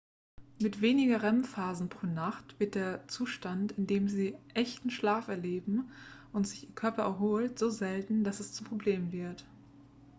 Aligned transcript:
mit 0.59 0.81
weniger 0.81 1.21
rem-phasen 1.21 1.87
pro 1.87 2.07
nacht 2.07 2.59
wird 2.59 2.73
der 2.73 3.07
zustand 3.07 3.73
in 3.73 3.85
dem 3.85 4.09
sie 4.09 4.35
echten 4.55 4.89
schlaf 4.89 5.27
erleben 5.27 5.91
und 6.33 6.47
sich 6.47 6.67
ihr 6.67 6.73
körper 6.73 7.03
erholt 7.03 7.59
so 7.59 7.69
selten 7.69 8.23
dass 8.23 8.39
es 8.39 8.51
zum 8.51 8.65
problem 8.65 9.11
wird 9.11 9.45